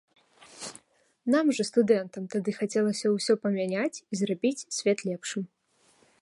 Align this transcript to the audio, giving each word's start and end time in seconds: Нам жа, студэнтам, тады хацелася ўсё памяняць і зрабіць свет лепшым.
Нам 1.35 1.51
жа, 1.57 1.63
студэнтам, 1.69 2.23
тады 2.35 2.55
хацелася 2.61 3.07
ўсё 3.17 3.33
памяняць 3.45 4.01
і 4.11 4.21
зрабіць 4.23 4.67
свет 4.79 4.97
лепшым. 5.13 5.43